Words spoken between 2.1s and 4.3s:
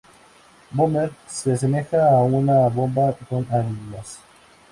una bomba con alas.